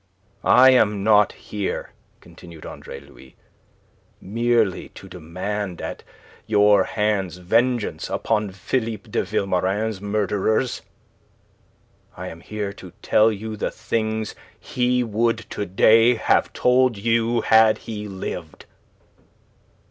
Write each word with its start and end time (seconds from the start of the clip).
"I 0.43 0.71
am 0.71 1.03
not 1.03 1.31
here," 1.33 1.91
continued 2.21 2.65
Andre 2.65 2.99
Louis, 3.01 3.35
"merely 4.19 4.89
to 4.95 5.07
demand 5.07 5.79
at 5.79 6.01
your 6.47 6.83
hands 6.85 7.37
vengeance 7.37 8.09
upon 8.09 8.49
Philippe 8.49 9.11
de 9.11 9.21
Vilmorin's 9.23 10.01
murderers. 10.01 10.81
I 12.17 12.29
am 12.29 12.39
here 12.39 12.73
to 12.73 12.93
tell 13.03 13.31
you 13.31 13.55
the 13.55 13.69
things 13.69 14.33
he 14.59 15.03
would 15.03 15.45
to 15.51 15.67
day 15.67 16.15
have 16.15 16.51
told 16.51 16.97
you 16.97 17.41
had 17.41 17.77
he 17.85 18.07
lived." 18.07 18.65